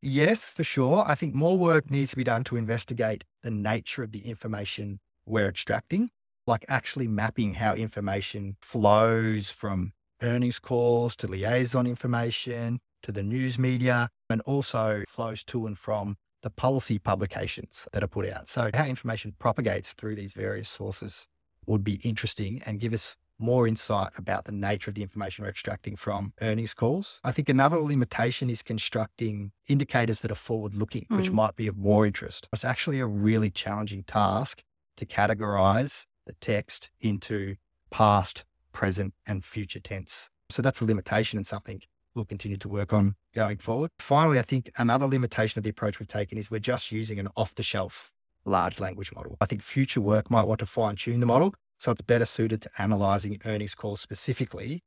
Yes, 0.07 0.51
for 0.51 0.65
sure. 0.65 1.03
I 1.07 1.15
think 1.15 1.35
more 1.35 1.57
work 1.57 1.91
needs 1.91 2.11
to 2.11 2.17
be 2.17 2.25
done 2.25 2.45
to 2.45 2.57
investigate 2.57 3.25
the 3.43 3.51
nature 3.51 4.03
of 4.03 4.13
the 4.13 4.19
information 4.29 5.01
we're 5.25 5.49
extracting, 5.49 6.11
like 6.47 6.67
actually 6.69 7.09
mapping 7.09 7.55
how 7.55 7.73
information 7.75 8.57
flows 8.61 9.51
from 9.51 9.95
earnings 10.21 10.59
calls 10.59 11.17
to 11.17 11.27
liaison 11.27 11.87
information 11.87 12.81
to 13.03 13.13
the 13.13 13.23
news 13.23 13.59
media, 13.59 14.11
and 14.29 14.43
also 14.43 15.05
flows 15.09 15.43
to 15.45 15.67
and 15.67 15.79
from 15.79 16.17
the 16.43 16.51
policy 16.51 16.99
publications 16.99 17.89
that 17.93 18.03
are 18.03 18.09
put 18.09 18.29
out. 18.29 18.47
So, 18.47 18.71
how 18.75 18.85
information 18.85 19.35
propagates 19.39 19.95
through 19.95 20.17
these 20.17 20.35
various 20.35 20.69
sources 20.69 21.27
would 21.67 21.83
be 21.83 21.95
interesting 22.05 22.63
and 22.67 22.79
give 22.79 22.93
us 22.93 23.17
more 23.39 23.67
insight 23.67 24.13
about 24.17 24.45
the 24.45 24.53
nature 24.53 24.91
of 24.91 24.95
the 24.95 25.03
information 25.03 25.45
we're 25.45 25.51
extracting 25.51 25.97
from 25.97 26.33
earnings 26.41 26.75
calls. 26.75 27.21
I 27.25 27.33
think 27.33 27.49
another 27.49 27.79
limitation 27.79 28.49
is 28.49 28.63
constructing 28.63 29.53
indicators 29.69 30.21
that 30.21 30.31
are 30.31 30.37
forward 30.37 30.75
looking, 30.75 31.07
mm. 31.11 31.17
which 31.17 31.31
might 31.31 31.57
be 31.57 31.67
of 31.67 31.77
more 31.77 32.07
interest. 32.07 32.49
It's 32.53 32.65
actually 32.65 33.01
a 33.01 33.07
really 33.07 33.51
challenging 33.51 34.05
task 34.05 34.63
to 34.97 35.07
categorize 35.07 36.07
the 36.27 36.35
text 36.41 36.91
into 37.01 37.57
past, 37.91 38.45
present, 38.73 39.15
and 39.27 39.45
future 39.45 39.81
tense. 39.81 40.31
So 40.51 40.63
that's 40.63 40.81
a 40.81 40.85
limitation 40.85 41.39
and 41.39 41.47
something 41.47 41.83
we'll 42.15 42.25
continue 42.25 42.57
to 42.59 42.69
work 42.69 42.93
on 42.93 43.17
going 43.35 43.59
forward. 43.59 43.91
Finally, 43.99 44.39
I 44.39 44.43
think 44.43 44.71
another 44.79 45.07
limitation 45.07 45.59
of 45.59 45.65
the 45.65 45.71
approach 45.71 45.99
we've 45.99 46.09
taken 46.09 46.39
is 46.39 46.51
we're 46.51 46.61
just 46.61 46.93
using 46.93 47.19
an 47.19 47.29
off 47.37 47.55
the 47.55 47.63
shelf 47.63 48.13
large 48.45 48.79
language 48.79 49.11
model. 49.13 49.37
I 49.41 49.47
think 49.47 49.63
future 49.63 50.01
work 50.01 50.31
might 50.31 50.47
want 50.47 50.61
to 50.61 50.67
fine 50.67 50.97
tune 50.97 51.21
the 51.21 51.27
model 51.27 51.55
so 51.79 51.91
it's 51.91 52.01
better 52.01 52.25
suited 52.25 52.63
to 52.63 52.71
analyzing 52.79 53.41
earnings 53.45 53.75
calls 53.75 54.01
specifically 54.01 54.83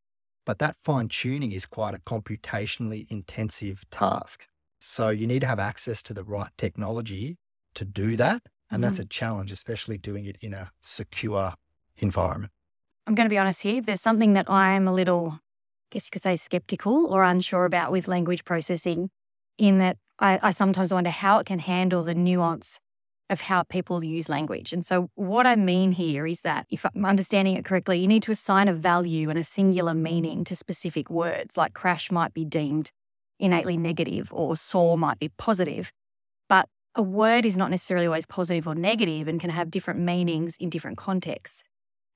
But 0.48 0.60
that 0.60 0.78
fine 0.82 1.10
tuning 1.10 1.52
is 1.52 1.66
quite 1.66 1.94
a 1.94 2.00
computationally 2.00 3.06
intensive 3.12 3.84
task. 3.92 4.48
So 4.80 5.10
you 5.10 5.28
need 5.28 5.42
to 5.42 5.46
have 5.46 5.60
access 5.60 6.02
to 6.04 6.14
the 6.14 6.24
right 6.24 6.52
technology 6.58 7.38
to 7.76 7.84
do 7.84 8.16
that. 8.16 8.44
And 8.72 8.82
mm-hmm. 8.82 8.82
that's 8.84 9.00
a 9.00 9.06
challenge, 9.06 9.52
especially 9.52 9.98
doing 9.98 10.26
it 10.26 10.38
in 10.42 10.54
a 10.54 10.72
secure 10.80 11.54
environment. 11.98 12.54
I'm 13.06 13.14
going 13.14 13.26
to 13.26 13.30
be 13.30 13.38
honest 13.38 13.62
here. 13.62 13.82
There's 13.82 14.02
something 14.02 14.34
that 14.34 14.50
I'm 14.50 14.88
a 14.88 14.94
little, 14.94 15.32
I 15.34 15.40
guess 15.92 16.08
you 16.08 16.12
could 16.12 16.22
say, 16.22 16.38
skeptical 16.38 17.08
or 17.08 17.24
unsure 17.24 17.66
about 17.66 17.92
with 17.92 18.08
language 18.08 18.46
processing, 18.46 19.10
in 19.58 19.80
that 19.80 19.98
I, 20.20 20.40
I 20.42 20.52
sometimes 20.52 20.94
wonder 20.94 21.10
how 21.10 21.40
it 21.40 21.46
can 21.46 21.60
handle 21.60 22.04
the 22.04 22.16
nuance 22.16 22.80
of 23.30 23.42
how 23.42 23.64
people 23.64 24.04
use 24.04 24.30
language. 24.30 24.72
And 24.72 24.86
so, 24.86 25.10
what 25.16 25.46
I 25.46 25.56
mean 25.56 25.92
here 25.92 26.26
is 26.26 26.42
that 26.42 26.66
if 26.70 26.86
I'm 26.86 27.06
understanding 27.06 27.56
it 27.56 27.66
correctly, 27.66 28.00
you 28.00 28.08
need 28.08 28.24
to 28.24 28.32
assign 28.32 28.68
a 28.68 28.74
value 28.74 29.30
and 29.30 29.38
a 29.38 29.44
singular 29.44 29.94
meaning 29.94 30.44
to 30.46 30.56
specific 30.56 31.10
words, 31.10 31.58
like 31.58 31.74
crash 31.74 32.12
might 32.12 32.34
be 32.34 32.46
deemed 32.46 32.92
innately 33.40 33.78
negative 33.78 34.30
or 34.32 34.56
saw 34.56 34.96
might 34.96 35.20
be 35.20 35.30
positive. 35.38 35.92
But 36.50 36.68
a 36.96 37.02
word 37.02 37.46
is 37.46 37.58
not 37.58 37.70
necessarily 37.70 38.08
always 38.08 38.26
positive 38.26 38.68
or 38.68 38.76
negative 38.76 39.28
and 39.28 39.40
can 39.40 39.50
have 39.50 39.70
different 39.70 40.00
meanings 40.00 40.56
in 40.58 40.70
different 40.70 40.98
contexts. 40.98 41.64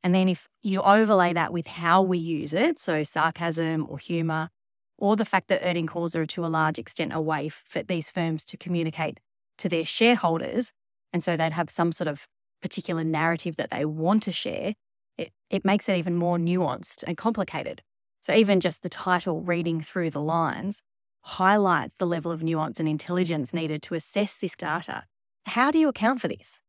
And 0.04 0.16
then 0.16 0.28
if 0.28 0.48
you 0.64 0.82
overlay 0.82 1.34
that 1.34 1.54
with 1.54 1.68
how 1.68 2.02
we 2.02 2.18
use 2.18 2.54
it, 2.54 2.80
so 2.80 3.04
sarcasm 3.04 3.86
or 3.88 4.00
humor, 4.00 4.50
or 4.98 5.16
the 5.16 5.26
fact 5.26 5.48
that 5.50 5.62
earning 5.64 5.88
calls 5.88 6.16
are 6.16 6.26
to 6.26 6.46
a 6.46 6.48
large 6.48 6.80
extent 6.80 7.14
a 7.14 7.22
way 7.22 7.50
for 7.50 7.84
these 7.84 8.10
firms 8.10 8.46
to 8.46 8.58
communicate 8.58 9.20
to 9.60 9.70
their 9.70 9.86
shareholders, 9.86 10.72
and 11.14 11.24
so 11.24 11.36
they'd 11.36 11.54
have 11.54 11.70
some 11.70 11.92
sort 11.92 12.08
of 12.08 12.28
particular 12.62 13.04
narrative 13.04 13.56
that 13.58 13.72
they 13.72 13.86
want 13.86 14.24
to 14.24 14.32
share, 14.32 14.74
it, 15.18 15.32
it 15.50 15.66
makes 15.66 15.90
it 15.90 15.98
even 15.98 16.16
more 16.16 16.38
nuanced 16.38 17.04
and 17.06 17.18
complicated. 17.18 17.82
So 18.22 18.34
even 18.34 18.60
just 18.60 18.84
the 18.84 18.90
title 18.90 19.42
reading 19.42 19.82
through 19.82 20.12
the 20.12 20.22
lines 20.22 20.84
highlights 21.24 21.96
the 21.96 22.06
level 22.06 22.32
of 22.32 22.44
nuance 22.44 22.80
and 22.80 22.88
intelligence 22.88 23.54
needed 23.54 23.82
to 23.84 23.96
assess 23.96 24.38
this 24.38 24.56
data. 24.56 25.04
How 25.46 25.72
do 25.72 25.80
you 25.80 25.88
account 25.88 26.22
for 26.22 26.28
this? 26.28 26.60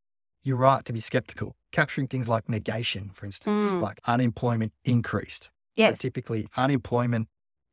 You're 0.42 0.56
right 0.56 0.84
to 0.84 0.92
be 0.92 1.00
skeptical. 1.00 1.54
Capturing 1.70 2.08
things 2.08 2.28
like 2.28 2.48
negation, 2.48 3.10
for 3.14 3.26
instance, 3.26 3.62
mm. 3.62 3.80
like 3.80 4.00
unemployment 4.06 4.72
increased. 4.84 5.50
Yes. 5.76 5.98
So 5.98 6.02
typically, 6.02 6.46
unemployment 6.56 7.28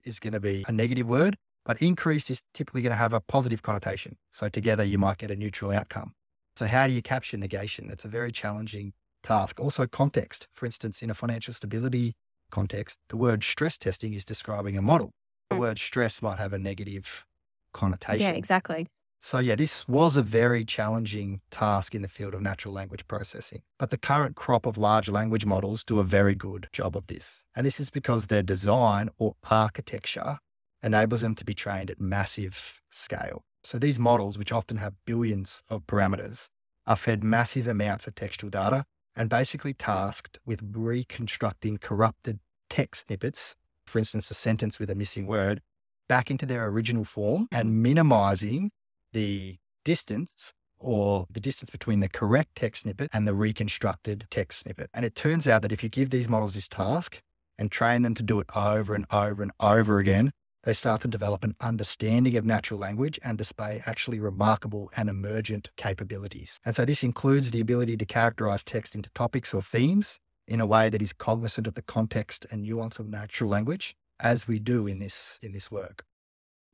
is 0.06 0.20
going 0.20 0.34
to 0.34 0.40
be 0.40 0.64
a 0.68 0.72
negative 0.72 1.08
word, 1.08 1.36
but 1.66 1.82
increased 1.82 2.30
is 2.30 2.42
typically 2.54 2.82
going 2.82 2.92
to 2.92 2.98
have 2.98 3.12
a 3.12 3.20
positive 3.20 3.64
connotation. 3.64 4.18
So 4.32 4.48
together, 4.50 4.84
you 4.84 4.98
might 4.98 5.18
get 5.18 5.32
a 5.32 5.36
neutral 5.36 5.72
outcome. 5.72 6.14
So, 6.60 6.66
how 6.66 6.88
do 6.88 6.92
you 6.92 7.02
capture 7.02 7.38
negation? 7.38 7.88
That's 7.88 8.04
a 8.04 8.10
very 8.10 8.34
challenging 8.34 8.92
task. 9.24 9.62
Also, 9.62 9.88
context. 9.88 10.50
For 10.52 10.66
instance, 10.66 11.02
in 11.02 11.10
a 11.10 11.14
financial 11.14 11.54
stability 11.54 12.18
context, 12.52 13.00
the 13.08 13.16
word 13.16 13.46
stress 13.46 13.78
testing 13.78 14.14
is 14.14 14.26
describing 14.26 14.78
a 14.78 14.82
model. 14.82 15.12
The 15.50 15.56
mm. 15.56 15.60
word 15.60 15.80
stress 15.80 16.22
might 16.22 16.38
have 16.38 16.52
a 16.52 16.60
negative 16.60 17.26
connotation. 17.74 18.28
Yeah, 18.28 18.32
exactly. 18.32 18.88
So, 19.20 19.40
yeah, 19.40 19.56
this 19.56 19.88
was 19.88 20.18
a 20.18 20.22
very 20.22 20.66
challenging 20.66 21.40
task 21.50 21.96
in 21.96 22.02
the 22.02 22.10
field 22.10 22.34
of 22.34 22.42
natural 22.42 22.74
language 22.74 23.08
processing. 23.08 23.62
But 23.78 23.90
the 23.90 23.98
current 23.98 24.36
crop 24.36 24.66
of 24.66 24.78
large 24.78 25.08
language 25.08 25.46
models 25.46 25.86
do 25.86 26.00
a 26.00 26.04
very 26.04 26.36
good 26.36 26.68
job 26.74 26.98
of 26.98 27.08
this. 27.08 27.46
And 27.56 27.66
this 27.66 27.80
is 27.80 27.90
because 27.90 28.28
their 28.28 28.44
design 28.44 29.12
or 29.18 29.38
architecture 29.50 30.40
enables 30.84 31.22
them 31.22 31.36
to 31.36 31.46
be 31.46 31.54
trained 31.54 31.90
at 31.90 32.02
massive 32.02 32.82
scale. 32.92 33.46
So 33.64 33.78
these 33.78 34.00
models, 34.00 34.38
which 34.38 34.52
often 34.52 34.78
have 34.78 34.94
billions 35.06 35.64
of 35.70 35.86
parameters, 35.86 36.50
are 36.88 36.96
fed 36.96 37.24
massive 37.24 37.68
amounts 37.68 38.08
of 38.08 38.16
textual 38.16 38.50
data 38.50 38.86
and 39.16 39.30
basically 39.30 39.74
tasked 39.74 40.40
with 40.46 40.62
reconstructing 40.72 41.78
corrupted 41.78 42.40
text 42.70 43.06
snippets, 43.08 43.56
for 43.86 44.00
instance, 44.00 44.32
a 44.32 44.34
sentence 44.34 44.80
with 44.80 44.90
a 44.90 44.96
missing 44.96 45.28
word, 45.28 45.62
back 46.08 46.32
into 46.32 46.46
their 46.46 46.66
original 46.68 47.04
form 47.04 47.48
and 47.52 47.84
minimizing 47.84 48.72
the 49.14 49.58
distance 49.84 50.54
or 50.80 51.26
the 51.30 51.40
distance 51.40 51.70
between 51.70 52.00
the 52.00 52.10
correct 52.10 52.56
text 52.56 52.84
snippet 52.84 53.10
and 53.14 53.28
the 53.28 53.34
reconstructed 53.34 54.26
text 54.32 54.60
snippet. 54.60 54.90
And 54.94 55.06
it 55.06 55.16
turns 55.16 55.48
out 55.48 55.62
that 55.62 55.72
if 55.72 55.84
you 55.84 55.90
give 55.90 56.10
these 56.10 56.30
models 56.30 56.54
this 56.54 56.68
task 56.68 57.22
and 57.58 57.70
train 57.70 58.02
them 58.02 58.16
to 58.16 58.24
do 58.24 58.40
it 58.40 58.48
over 58.56 58.96
and 58.96 59.06
over 59.12 59.44
and 59.44 59.52
over 59.60 60.00
again, 60.00 60.32
they 60.70 60.74
start 60.74 61.02
to 61.02 61.08
develop 61.08 61.44
an 61.44 61.56
understanding 61.62 62.38
of 62.38 62.46
natural 62.46 62.80
language 62.80 63.20
and 63.24 63.40
display 63.40 63.82
actually 63.88 64.20
remarkable 64.20 64.92
and 64.96 65.10
emergent 65.10 65.72
capabilities. 65.78 66.60
And 66.64 66.76
so 66.76 66.86
this 66.86 67.02
includes 67.02 67.50
the 67.50 67.60
ability 67.60 67.98
to 67.98 68.06
characterize 68.06 68.64
text 68.64 68.94
into 68.94 69.10
topics 69.16 69.52
or 69.52 69.64
themes 69.64 70.20
in 70.48 70.62
a 70.62 70.68
way 70.68 70.88
that 70.90 71.02
is 71.02 71.12
cognizant 71.12 71.66
of 71.66 71.74
the 71.74 71.82
context 71.82 72.46
and 72.52 72.62
nuance 72.62 73.00
of 73.00 73.10
natural 73.10 73.50
language, 73.50 73.96
as 74.20 74.48
we 74.48 74.60
do 74.60 74.86
in 74.86 75.00
this, 75.00 75.40
in 75.42 75.54
this 75.54 75.72
work. 75.72 76.06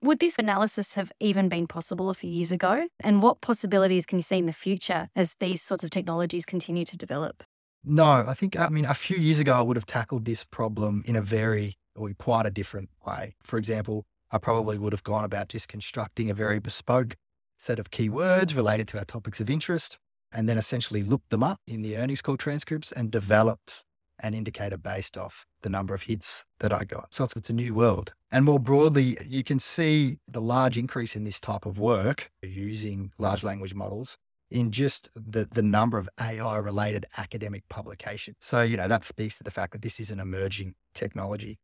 Would 0.01 0.19
this 0.19 0.37
analysis 0.37 0.95
have 0.95 1.13
even 1.21 1.47
been 1.47 1.65
possible 1.65 2.09
a 2.09 2.15
few 2.15 2.29
years 2.29 2.51
ago? 2.51 2.89
And 2.99 3.23
what 3.23 3.39
possibilities 3.39 4.05
can 4.05 4.19
you 4.19 4.23
see 4.23 4.39
in 4.39 4.45
the 4.45 4.51
future 4.51 5.07
as 5.15 5.37
these 5.39 5.61
sorts 5.61 5.85
of 5.85 5.89
technologies 5.89 6.45
continue 6.45 6.83
to 6.83 6.97
develop? 6.97 7.45
No, 7.85 8.25
I 8.27 8.33
think, 8.33 8.59
I 8.59 8.67
mean, 8.67 8.83
a 8.83 8.93
few 8.93 9.15
years 9.15 9.39
ago, 9.39 9.53
I 9.53 9.61
would 9.61 9.77
have 9.77 9.85
tackled 9.85 10.25
this 10.25 10.43
problem 10.43 11.01
in 11.05 11.15
a 11.15 11.21
very 11.21 11.77
or 11.95 12.09
quite 12.17 12.45
a 12.45 12.51
different 12.51 12.89
way. 13.05 13.35
For 13.43 13.57
example, 13.57 14.05
I 14.31 14.37
probably 14.37 14.77
would 14.77 14.93
have 14.93 15.03
gone 15.03 15.23
about 15.23 15.49
just 15.49 15.67
constructing 15.67 16.29
a 16.29 16.33
very 16.33 16.59
bespoke 16.59 17.15
set 17.57 17.79
of 17.79 17.91
keywords 17.91 18.55
related 18.55 18.87
to 18.89 18.97
our 18.97 19.05
topics 19.05 19.39
of 19.39 19.49
interest 19.49 19.97
and 20.33 20.49
then 20.49 20.57
essentially 20.57 21.03
looked 21.03 21.29
them 21.29 21.43
up 21.43 21.59
in 21.67 21.81
the 21.81 21.97
earnings 21.97 22.21
call 22.21 22.37
transcripts 22.37 22.91
and 22.91 23.11
developed 23.11 23.83
an 24.19 24.33
indicator 24.33 24.77
based 24.77 25.17
off 25.17 25.45
the 25.61 25.69
number 25.69 25.93
of 25.93 26.03
hits 26.03 26.45
that 26.59 26.71
I 26.71 26.83
got. 26.83 27.13
So 27.13 27.25
it's, 27.25 27.35
it's 27.35 27.49
a 27.49 27.53
new 27.53 27.73
world. 27.73 28.13
And 28.31 28.45
more 28.45 28.59
broadly, 28.59 29.17
you 29.25 29.43
can 29.43 29.59
see 29.59 30.19
the 30.27 30.41
large 30.41 30.77
increase 30.77 31.15
in 31.15 31.23
this 31.23 31.39
type 31.39 31.65
of 31.65 31.79
work 31.79 32.31
using 32.41 33.11
large 33.17 33.43
language 33.43 33.73
models 33.73 34.17
in 34.51 34.71
just 34.71 35.09
the, 35.15 35.47
the 35.51 35.63
number 35.63 35.97
of 35.97 36.07
AI 36.19 36.57
related 36.57 37.05
academic 37.17 37.67
publications. 37.69 38.37
So, 38.41 38.61
you 38.61 38.77
know, 38.77 38.87
that 38.87 39.03
speaks 39.03 39.37
to 39.37 39.43
the 39.43 39.51
fact 39.51 39.73
that 39.73 39.81
this 39.81 39.99
is 39.99 40.11
an 40.11 40.19
emerging 40.19 40.75
technology. 40.93 41.57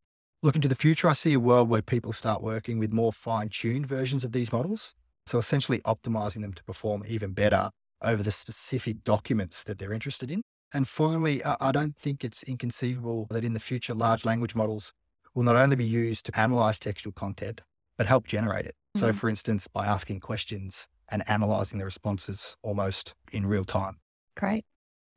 Looking 0.44 0.62
to 0.62 0.68
the 0.68 0.74
future, 0.74 1.08
I 1.08 1.14
see 1.14 1.34
a 1.34 1.40
world 1.40 1.70
where 1.70 1.84
people 1.84 2.14
start 2.14 2.42
working 2.42 2.80
with 2.80 2.92
more 2.92 3.14
fine 3.14 3.50
tuned 3.50 3.86
versions 3.86 4.24
of 4.24 4.32
these 4.32 4.52
models. 4.52 4.96
So 5.28 5.38
essentially 5.38 5.80
optimizing 5.80 6.42
them 6.42 6.54
to 6.54 6.64
perform 6.64 7.04
even 7.08 7.34
better 7.34 7.70
over 8.02 8.24
the 8.24 8.32
specific 8.32 9.04
documents 9.04 9.64
that 9.66 9.78
they're 9.78 9.94
interested 9.94 10.32
in. 10.32 10.42
And 10.74 10.88
finally, 10.88 11.44
I 11.44 11.72
don't 11.72 11.96
think 11.96 12.24
it's 12.24 12.42
inconceivable 12.42 13.28
that 13.30 13.44
in 13.44 13.54
the 13.54 13.60
future, 13.60 13.94
large 13.94 14.26
language 14.26 14.56
models 14.56 14.94
will 15.36 15.44
not 15.44 15.58
only 15.58 15.76
be 15.76 15.86
used 15.86 16.26
to 16.26 16.40
analyze 16.40 16.80
textual 16.80 17.14
content, 17.14 17.62
but 17.98 18.08
help 18.08 18.26
generate 18.26 18.66
it. 18.66 18.74
Mm-hmm. 18.98 19.06
So, 19.06 19.14
for 19.14 19.30
instance, 19.30 19.68
by 19.68 19.86
asking 19.86 20.22
questions 20.22 20.88
and 21.10 21.24
analyzing 21.30 21.78
the 21.78 21.86
responses 21.86 22.58
almost 22.64 23.14
in 23.32 23.46
real 23.46 23.64
time. 23.64 23.98
Great. 24.36 24.66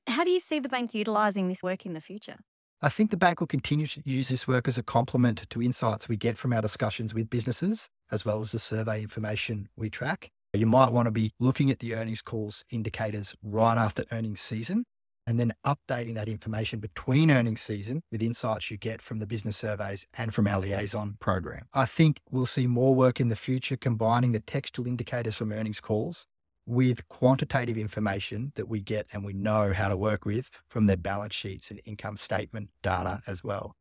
How 0.06 0.24
do 0.24 0.30
you 0.30 0.40
see 0.40 0.58
the 0.58 0.68
bank 0.68 0.92
utilizing 0.92 1.48
this 1.48 1.62
work 1.62 1.86
in 1.86 1.94
the 1.94 2.00
future? 2.02 2.36
I 2.84 2.90
think 2.90 3.10
the 3.10 3.16
bank 3.16 3.40
will 3.40 3.46
continue 3.46 3.86
to 3.86 4.02
use 4.04 4.28
this 4.28 4.46
work 4.46 4.68
as 4.68 4.76
a 4.76 4.82
complement 4.82 5.48
to 5.48 5.62
insights 5.62 6.06
we 6.06 6.18
get 6.18 6.36
from 6.36 6.52
our 6.52 6.60
discussions 6.60 7.14
with 7.14 7.30
businesses, 7.30 7.88
as 8.12 8.26
well 8.26 8.42
as 8.42 8.52
the 8.52 8.58
survey 8.58 9.00
information 9.00 9.70
we 9.74 9.88
track. 9.88 10.28
You 10.52 10.66
might 10.66 10.92
want 10.92 11.06
to 11.06 11.10
be 11.10 11.32
looking 11.40 11.70
at 11.70 11.78
the 11.78 11.94
earnings 11.94 12.20
calls 12.20 12.62
indicators 12.70 13.34
right 13.42 13.78
after 13.78 14.04
earnings 14.12 14.42
season 14.42 14.84
and 15.26 15.40
then 15.40 15.54
updating 15.64 16.14
that 16.16 16.28
information 16.28 16.78
between 16.78 17.30
earnings 17.30 17.62
season 17.62 18.02
with 18.12 18.22
insights 18.22 18.70
you 18.70 18.76
get 18.76 19.00
from 19.00 19.18
the 19.18 19.26
business 19.26 19.56
surveys 19.56 20.06
and 20.18 20.34
from 20.34 20.46
our 20.46 20.60
liaison 20.60 21.16
program. 21.20 21.64
I 21.72 21.86
think 21.86 22.20
we'll 22.30 22.44
see 22.44 22.66
more 22.66 22.94
work 22.94 23.18
in 23.18 23.28
the 23.28 23.34
future 23.34 23.78
combining 23.78 24.32
the 24.32 24.40
textual 24.40 24.86
indicators 24.86 25.36
from 25.36 25.52
earnings 25.52 25.80
calls 25.80 26.26
with 26.66 27.06
quantitative 27.08 27.76
information 27.76 28.52
that 28.54 28.68
we 28.68 28.80
get 28.80 29.06
and 29.12 29.24
we 29.24 29.32
know 29.32 29.72
how 29.72 29.88
to 29.88 29.96
work 29.96 30.24
with 30.24 30.50
from 30.66 30.86
their 30.86 30.96
balance 30.96 31.34
sheets 31.34 31.70
and 31.70 31.80
income 31.84 32.16
statement 32.16 32.70
data 32.82 33.20
as 33.26 33.44
well. 33.44 33.74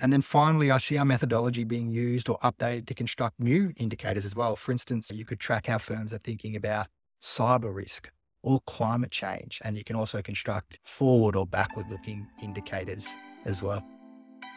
And 0.00 0.12
then 0.12 0.22
finally, 0.22 0.70
I 0.70 0.78
see 0.78 0.96
our 0.96 1.04
methodology 1.04 1.64
being 1.64 1.90
used 1.90 2.30
or 2.30 2.38
updated 2.38 2.86
to 2.86 2.94
construct 2.94 3.38
new 3.38 3.72
indicators 3.76 4.24
as 4.24 4.34
well. 4.34 4.56
For 4.56 4.72
instance, 4.72 5.10
you 5.12 5.26
could 5.26 5.38
track 5.38 5.66
how 5.66 5.76
firms 5.76 6.14
are 6.14 6.18
thinking 6.18 6.56
about 6.56 6.86
cyber 7.20 7.74
risk 7.74 8.10
or 8.42 8.60
climate 8.66 9.10
change. 9.10 9.60
And 9.62 9.76
you 9.76 9.84
can 9.84 9.96
also 9.96 10.22
construct 10.22 10.78
forward 10.82 11.36
or 11.36 11.46
backward 11.46 11.90
looking 11.90 12.26
indicators 12.42 13.14
as 13.44 13.62
well. 13.62 13.84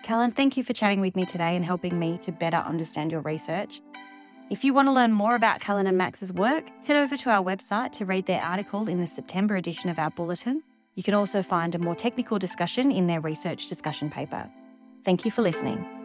Callan, 0.03 0.31
thank 0.31 0.55
you 0.55 0.63
for 0.63 0.73
chatting 0.73 1.01
with 1.01 1.15
me 1.15 1.25
today 1.25 1.55
and 1.55 1.65
helping 1.65 1.99
me 1.99 2.19
to 2.23 2.31
better 2.31 2.57
understand 2.57 3.11
your 3.11 3.21
research. 3.21 3.81
If 4.49 4.63
you 4.63 4.73
want 4.73 4.87
to 4.87 4.91
learn 4.91 5.11
more 5.13 5.35
about 5.35 5.61
Callan 5.61 5.87
and 5.87 5.97
Max's 5.97 6.31
work, 6.31 6.65
head 6.83 6.97
over 6.97 7.15
to 7.17 7.29
our 7.29 7.43
website 7.43 7.93
to 7.93 8.05
read 8.05 8.25
their 8.25 8.41
article 8.41 8.87
in 8.87 8.99
the 8.99 9.07
September 9.07 9.55
edition 9.55 9.89
of 9.89 9.97
our 9.97 10.11
bulletin. 10.11 10.61
You 10.95 11.01
can 11.01 11.13
also 11.13 11.41
find 11.41 11.73
a 11.73 11.79
more 11.79 11.95
technical 11.95 12.37
discussion 12.37 12.91
in 12.91 13.07
their 13.07 13.21
research 13.21 13.67
discussion 13.67 14.11
paper. 14.11 14.49
Thank 15.05 15.25
you 15.25 15.31
for 15.31 15.41
listening. 15.41 16.02